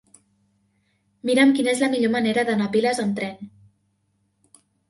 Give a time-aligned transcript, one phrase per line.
[1.29, 3.55] Mira'm quina és la millor manera d'anar a Piles amb tren.